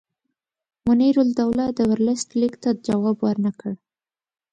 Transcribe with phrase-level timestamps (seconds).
[0.87, 3.73] منیرالدوله د ورلسټ لیک ته جواب ورنه کړ.